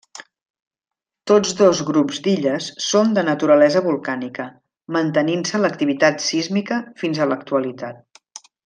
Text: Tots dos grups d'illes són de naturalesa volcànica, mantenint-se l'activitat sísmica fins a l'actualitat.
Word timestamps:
Tots 1.31 1.51
dos 1.59 1.81
grups 1.89 2.21
d'illes 2.29 2.71
són 2.85 3.13
de 3.19 3.25
naturalesa 3.29 3.85
volcànica, 3.91 4.49
mantenint-se 4.99 5.63
l'activitat 5.63 6.27
sísmica 6.31 6.85
fins 7.05 7.21
a 7.27 7.31
l'actualitat. 7.35 8.23